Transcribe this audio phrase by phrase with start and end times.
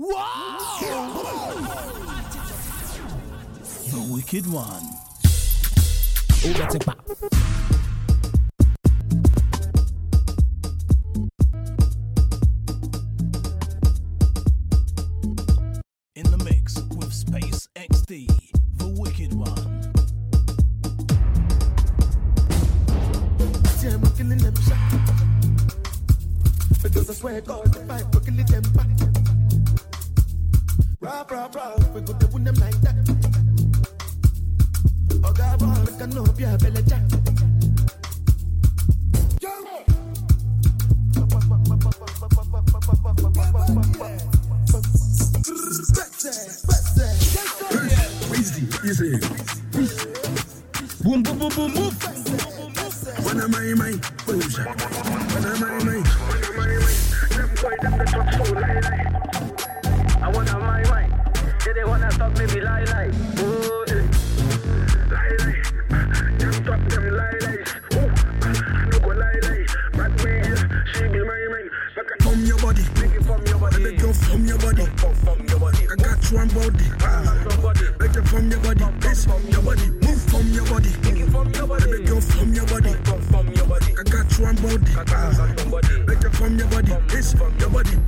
[0.00, 0.14] Whoa!
[3.90, 4.84] The Wicked One.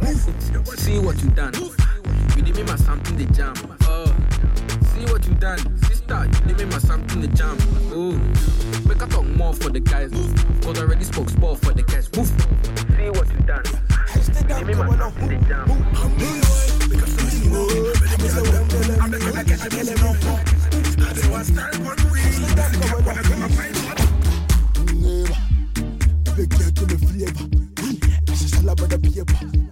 [0.02, 0.78] Move.
[0.78, 1.54] See what you done.
[2.36, 3.54] You did me my something the jam.
[3.82, 4.06] Oh.
[4.92, 5.58] See what you done.
[5.84, 7.56] Sister, you did me my something the jam.
[7.92, 8.12] Oh.
[8.88, 10.10] Make a talk more for the guys.
[10.62, 12.08] Cause I already spoke sport for the guys.
[12.16, 12.28] Move.
[12.28, 13.64] See what you done.
[14.14, 15.70] You did me my something the jam.
[19.00, 20.16] I'm gonna get you in the room.
[20.98, 22.24] That's what's time one week.
[22.90, 23.76] I'm gonna get my mind.
[25.00, 25.36] Never.
[26.36, 27.46] Big girl to the flavor.
[28.34, 29.69] She's all about the paper.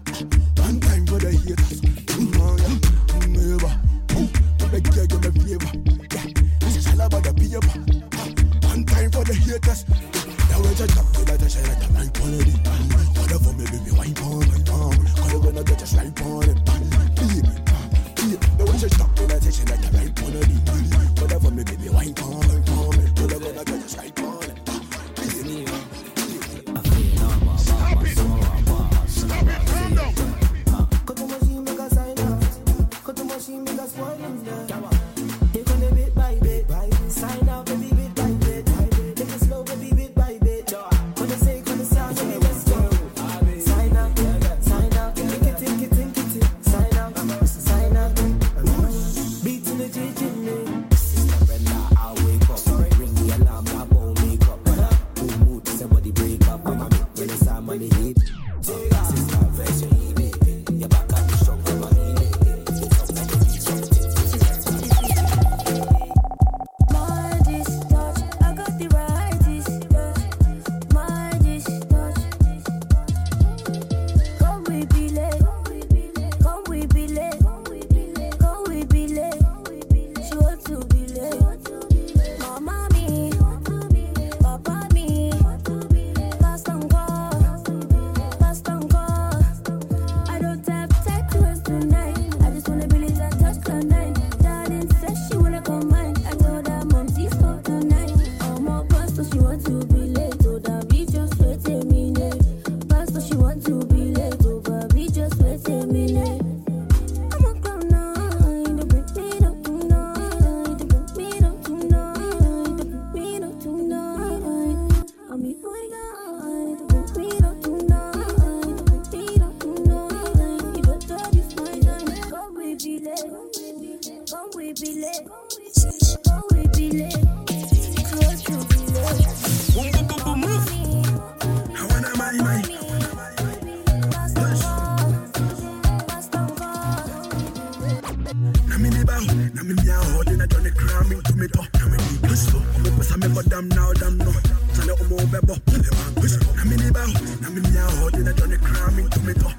[148.39, 149.51] turn the cram into me go.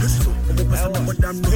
[0.00, 1.48] This so, I'm up with them no.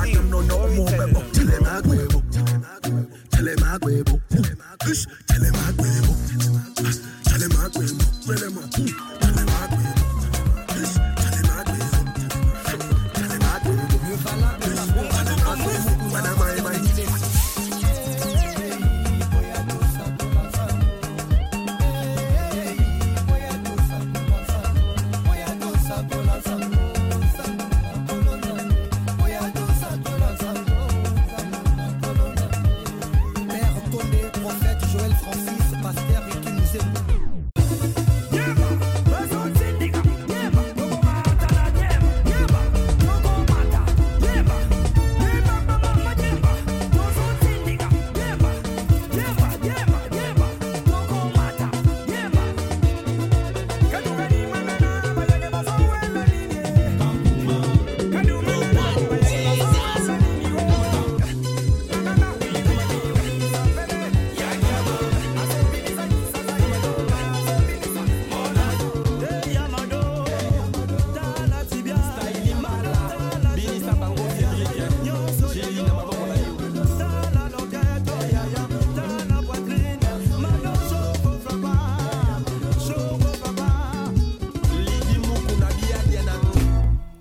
[0.00, 0.88] I don't no more.
[0.88, 2.22] Tell him I go.
[2.30, 3.00] Tell him I go.
[3.30, 4.04] Tell him I go.
[5.26, 5.79] Tell him I go.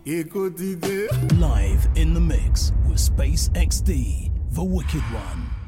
[0.09, 5.58] Live in the mix with SPACExDEE, the Wicked One.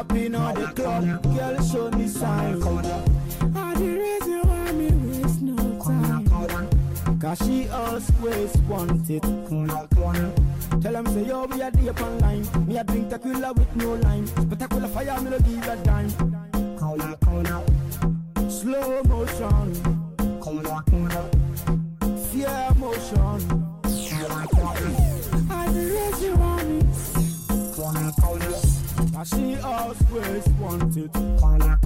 [0.00, 1.22] up in all the club.
[1.22, 2.62] Girl, show me sign.
[2.62, 7.20] All the reason why me waste no time.
[7.20, 9.22] Cause she always want it.
[10.82, 12.66] Tell them say, yo, we are deep online.
[12.66, 14.26] Me a drink tequila with no lime.
[14.26, 16.10] Spectacular fire, me no give a dime.
[18.48, 19.99] Slow motion.
[29.62, 31.79] Always where it's wanted.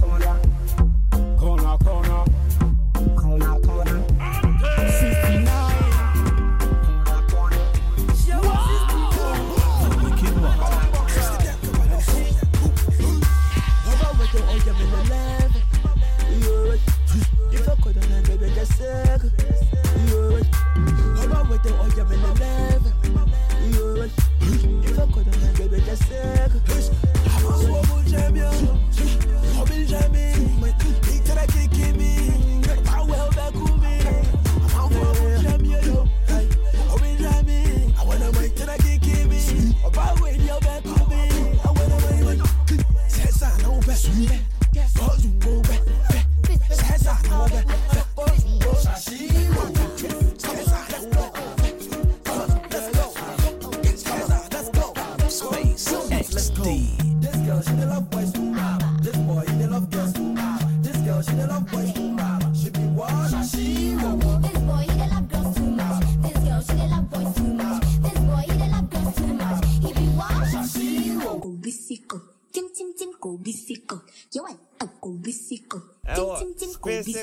[57.19, 58.81] This girl, she the love boys too rap.
[58.83, 58.97] Ah.
[59.01, 60.59] This boy, he the love girls too rap.
[60.61, 60.69] Ah.
[60.81, 62.43] This girl, she the love boys too rap.
[62.43, 62.53] Ah.
[62.53, 63.45] She be what?
[63.45, 64.43] She want.
[64.43, 66.03] This boy, he the love girls too much.
[66.23, 67.83] This girl, she the love boys too much.
[68.03, 69.65] This boy, he the love girls too much.
[69.83, 70.69] He be what?
[70.69, 71.41] She want.
[71.41, 72.21] Go be sickle.
[72.51, 74.01] Tim tim tim go be sickle.
[74.33, 74.59] You want?
[75.01, 75.31] Go be.
[75.31, 77.13] Tim tim tim go be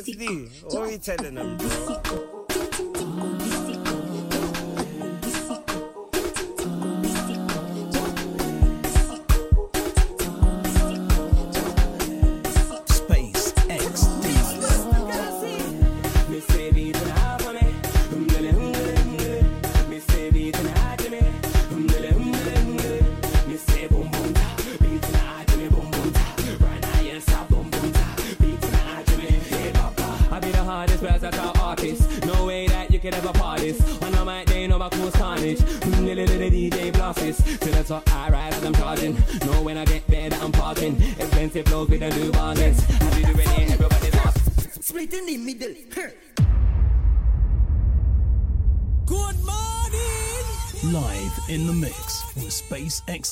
[0.93, 1.59] you telling them?
[1.59, 2.32] Go be.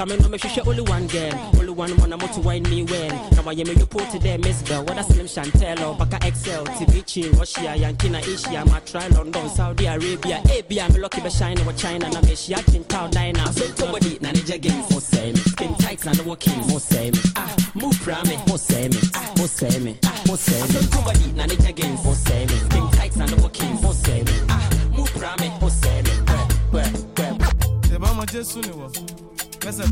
[0.00, 3.08] anka me no mehwehwɛ only one girl only one mo na moto wine me well
[3.32, 7.74] na wayɛ me report dɛ miss bell wada slim chantel or baka excel tivichi russia
[7.76, 12.58] yankee na asia matry london saudi arabia ebia me lucky bɛshine wɔ china na mehyia
[12.64, 16.22] twintow dina so ntɔbɔdi na ne gye game mo sɛe me skin tight na ne
[16.24, 19.98] wɔ king mo me ah move pra me mo sɛe me ah mo sɛe me
[20.04, 23.16] ah mo sɛe me so ntɔbɔdi na ne gye game mo sɛe me skin tight
[23.16, 26.82] na ne wɔ king mo me ah move pra me mo sɛe me gbɛ
[27.14, 27.48] gbɛ gbɛ
[27.90, 29.29] ṣèbá jésù ni wọ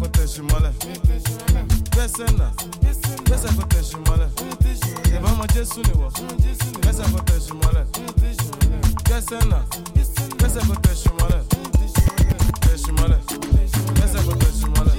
[0.01, 0.71] kò tẹsí mọlẹ
[12.65, 13.19] tẹsí mọlẹ
[13.95, 14.98] gbẹsẹ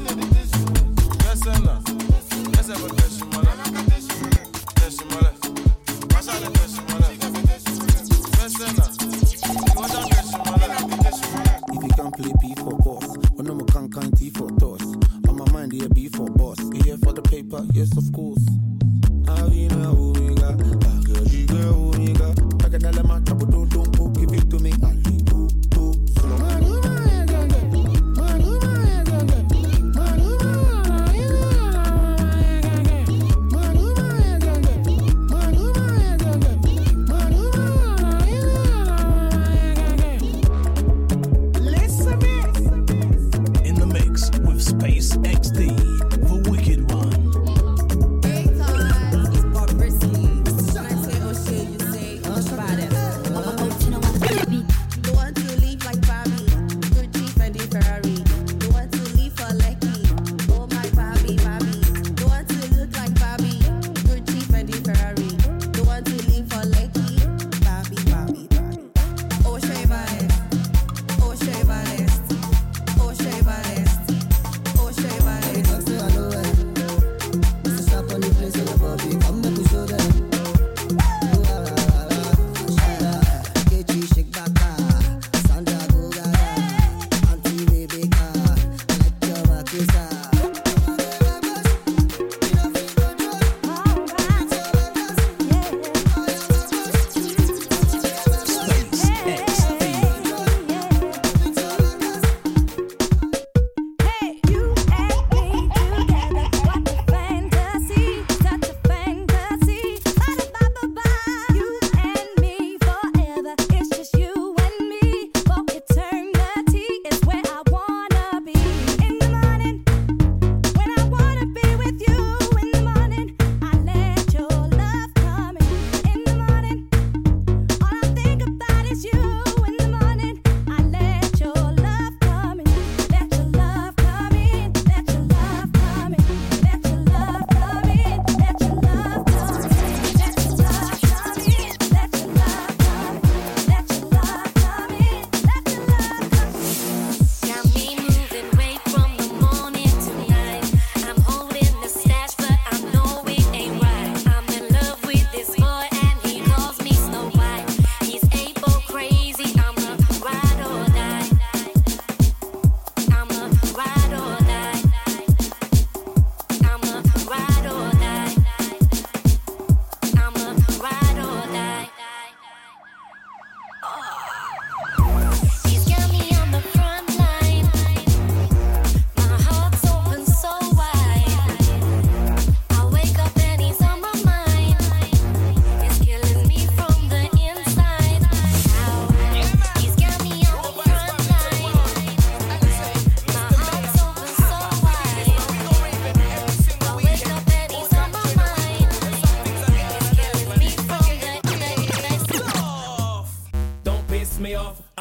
[89.72, 89.99] Got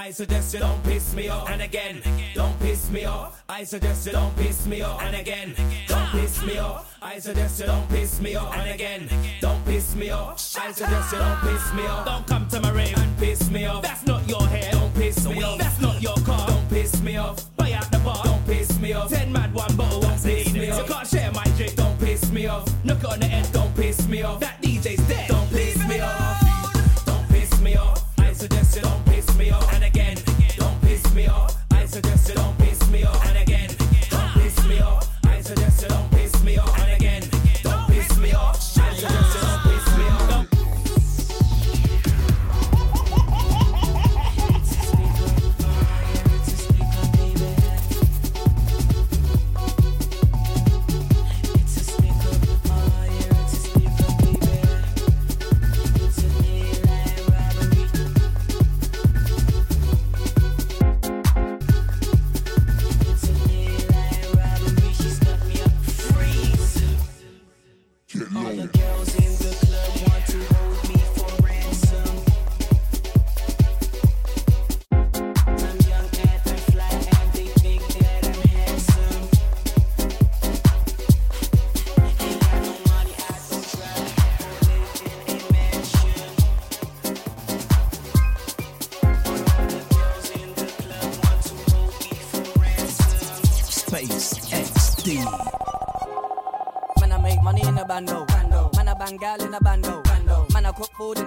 [0.08, 1.50] I suggest you don't piss me off.
[1.50, 2.00] And again,
[2.34, 3.44] don't piss me off.
[3.46, 5.02] I suggest you don't piss me off.
[5.02, 5.54] And again,
[5.86, 6.96] don't piss me off.
[7.02, 8.56] I suggest you don't piss me off.
[8.56, 9.10] And again,
[9.42, 10.56] don't piss me off.
[10.58, 12.06] I suggest you don't piss me off.
[12.06, 13.82] Don't come to my rave and piss me off.
[13.82, 14.72] That's not your hair.
[14.72, 15.58] Don't piss me off.
[15.58, 16.46] That's not your car.
[16.46, 17.54] Don't piss me off.
[17.58, 18.24] Buy out the bar.
[18.24, 19.10] Don't piss me off.
[19.10, 20.88] Ten mad one bottle won't piss me off.
[20.88, 21.76] You can't share my drink.
[21.76, 22.66] Don't piss me off.
[22.82, 23.52] Knock on the head.
[23.52, 24.40] Don't piss me off.
[24.40, 25.37] That DJ's dead.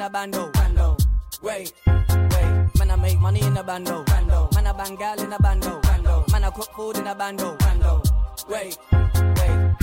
[0.01, 0.49] In a bando.
[0.53, 0.97] bando.
[1.43, 2.79] Wait, wait.
[2.79, 4.03] Man, I make money in a bando.
[4.05, 4.49] bando.
[4.55, 5.79] Man, I bang gal in a bando.
[5.81, 6.25] bando.
[6.31, 7.55] Man, I cook food in a bando.
[7.59, 8.01] bando.
[8.49, 9.75] Wait, wait.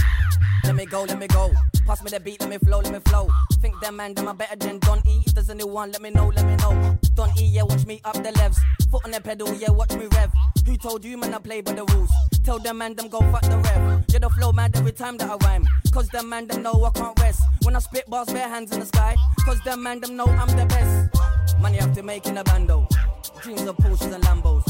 [0.65, 1.53] Let me go, let me go.
[1.87, 3.29] Pass me the beat, let me flow, let me flow.
[3.61, 5.23] Think them man, them are better than Don E.
[5.25, 6.99] If there's anyone, let me know, let me know.
[7.15, 8.59] Don E, yeah, watch me up the levs.
[8.91, 10.33] Foot on the pedal, yeah, watch me rev.
[10.67, 12.11] Who told you, man, I play by the rules?
[12.45, 14.05] Tell them man, them go fuck the rev.
[14.09, 15.65] Yeah, the flow, man, every time that I rhyme.
[15.93, 17.41] Cause them man, them know I can't rest.
[17.69, 19.15] When I spit bars, bare hands in the sky.
[19.45, 21.61] Cause them man, them know I'm the best.
[21.61, 22.89] Money have to make in a bando.
[23.43, 24.65] Dreams of Porsches and Lambos.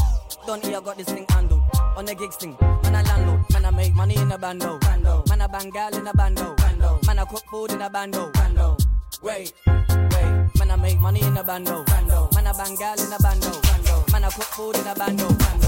[0.49, 1.63] Don't I got this thing handled.
[1.97, 3.49] On the gigs thing, man I landlord.
[3.53, 4.81] Man I make money in a bando.
[4.81, 5.23] bando.
[5.29, 6.57] Man I bang gal in a bando.
[6.57, 6.99] bando.
[7.07, 8.33] Man I cook food in a bando.
[8.33, 8.77] bando.
[9.23, 10.59] Wait, wait.
[10.59, 11.85] Man I make money in a bando.
[11.85, 12.29] bando.
[12.35, 13.61] Man I bang gal in a bando.
[13.63, 14.05] bando.
[14.11, 15.29] Man I cook food in a bando.
[15.29, 15.68] bando.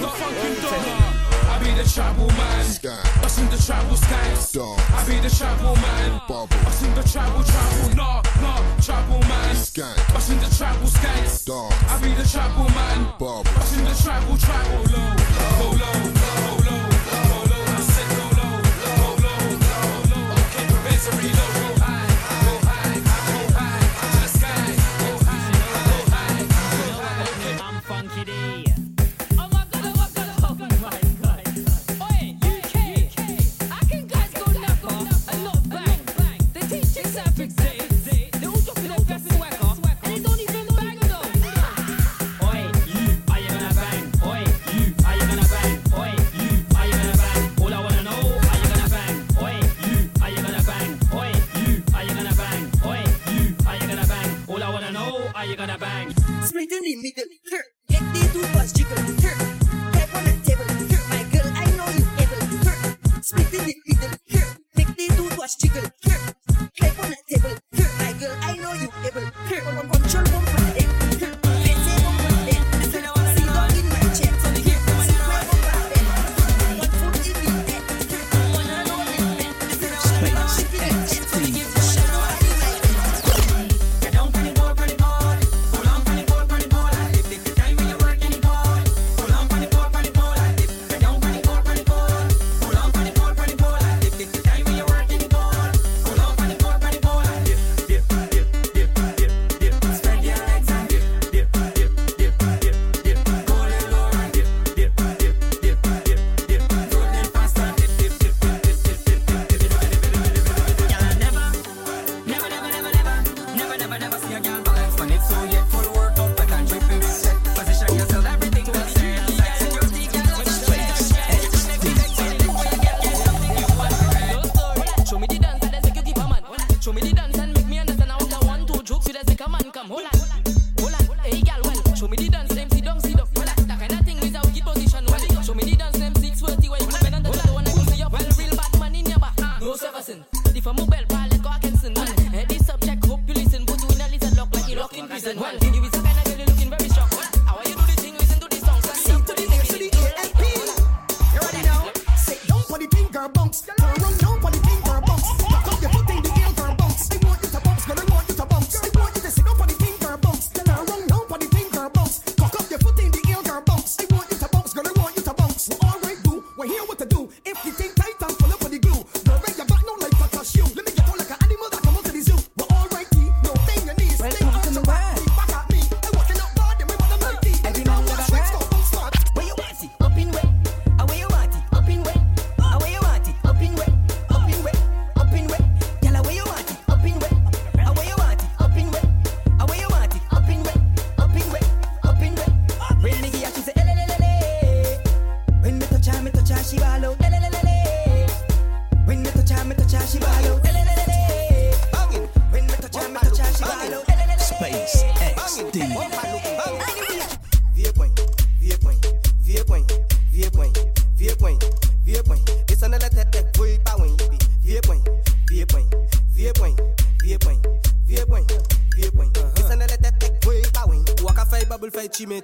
[0.00, 1.28] It's not.
[1.48, 2.66] I be the tribal man.
[2.84, 4.56] I Busting the tribal skanks.
[4.56, 6.20] I be the tribal man.
[6.22, 7.96] I Busting the tribal tribal.
[7.96, 9.50] Nah, nah, tribal man.
[9.50, 11.50] I Busting the tribal skanks.
[11.50, 13.06] I be the tribal man.
[13.06, 14.82] I Busting the tribal tribal.
[14.92, 15.16] Low,
[15.58, 16.17] go low.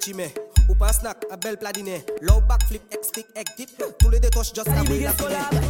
[0.04, 0.34] chimé.
[0.68, 2.04] Ou snack, a belle pladiné.
[2.20, 3.70] Low back flip, X stick, egg dip.
[3.98, 5.63] Tous les deux touches just a way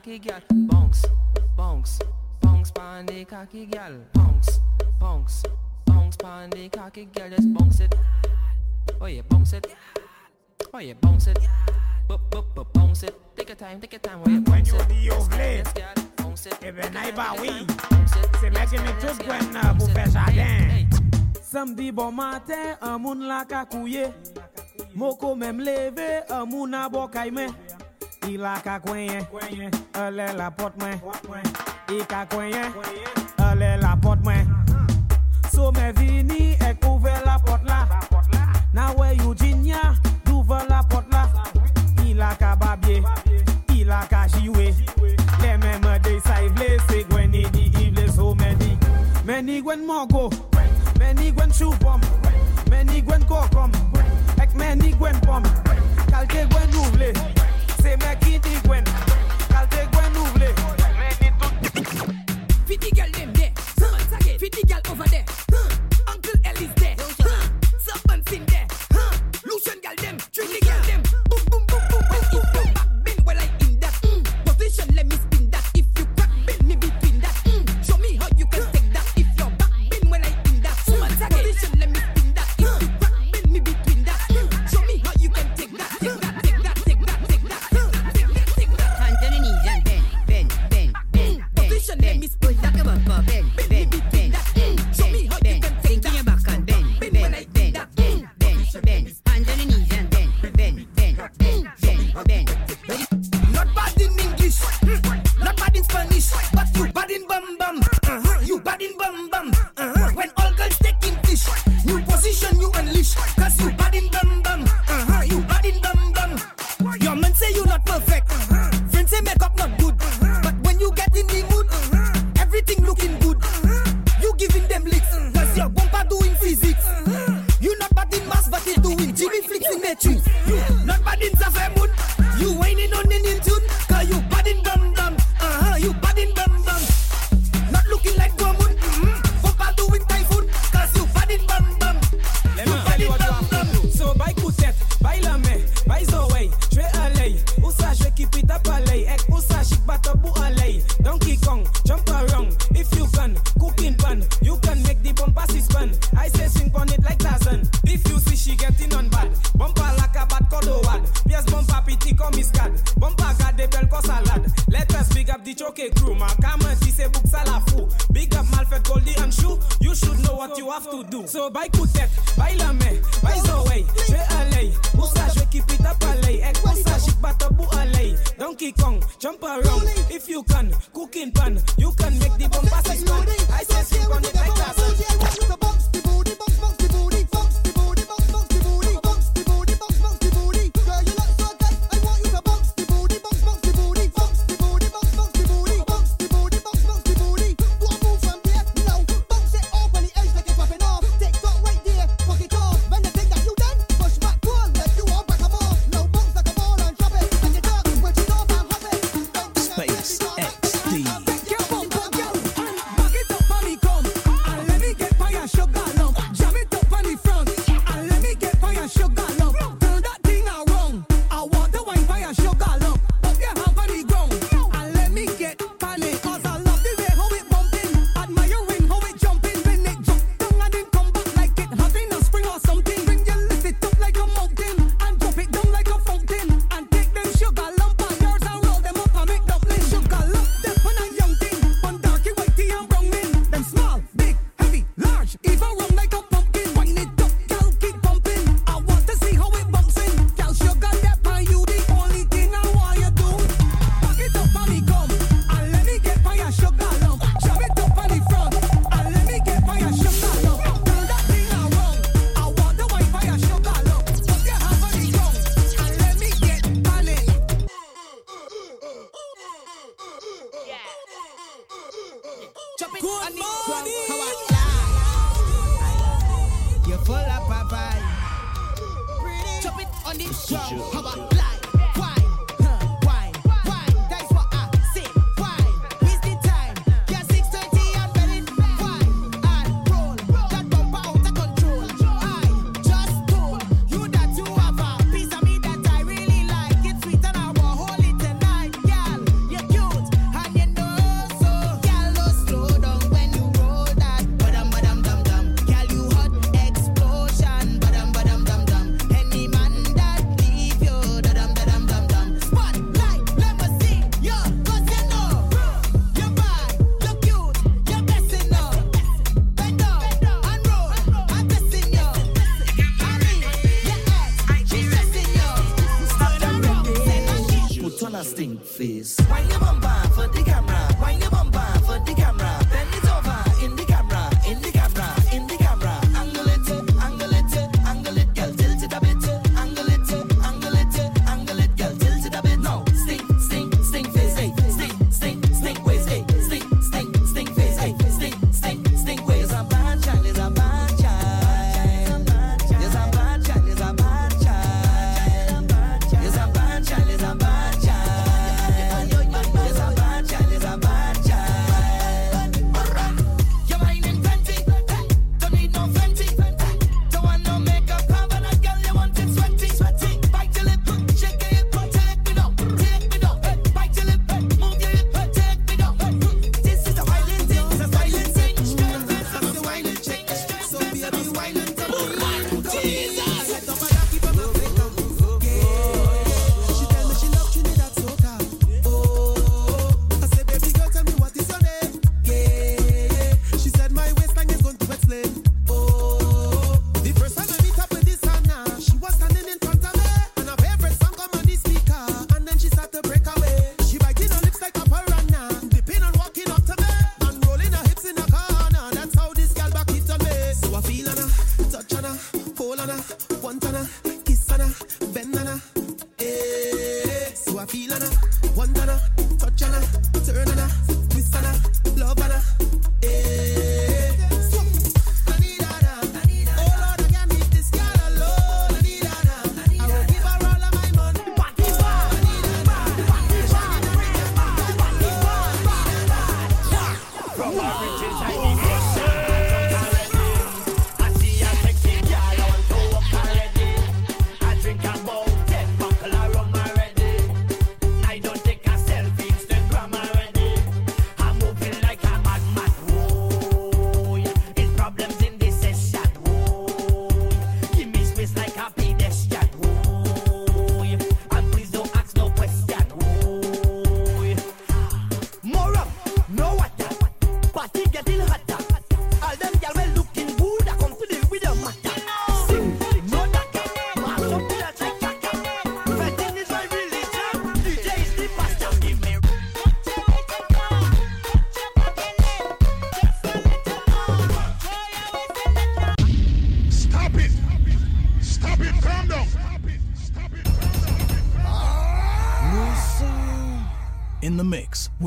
[0.00, 0.40] cocky gal.
[0.50, 1.06] Bounce,
[1.56, 1.98] bounce,
[2.40, 3.92] bounce pon the cocky gal.
[4.14, 4.60] Bounce,
[4.98, 5.42] bounce,
[5.84, 7.28] bounce pon the cocky gal.
[7.28, 7.94] Just bounce it.
[8.98, 9.66] Oh yeah, bounce it.
[10.72, 11.38] Oh yeah, bounce it.
[12.08, 13.14] Bop, bop, bop, bounce it.
[13.36, 14.20] Take your time, take your time.
[14.24, 15.62] Oh yeah, bounce when you the play.
[16.66, 17.66] Even I bow we.
[18.40, 20.88] C'est making me tout gwen pour faire jardin.
[21.42, 24.06] Samedi bon matin, un moun la kakouye.
[24.94, 27.48] Moko mèm levé, un moun a bokayme
[28.28, 29.26] y la cacuen,
[29.94, 30.96] elle la porte moins,
[31.88, 32.52] y cacuen,
[33.38, 34.44] elle la porte moins.
[35.52, 37.86] So me vini et ouvre la porte là.
[38.72, 39.94] Na we Eugenia,
[40.24, 41.28] d'ouvre la porte là.
[42.06, 43.02] Il a qu'à babier,
[43.68, 44.74] il a qu'à jouer.
[45.42, 48.78] Les mêmes des saïvlés, c'est Gwenny dit, il les so me dit.
[49.24, 50.30] Many Gwen Mogo,
[50.98, 52.00] many Gwen Choupom.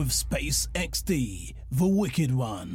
[0.04, 2.72] With SPACExDEE, the Wicked One.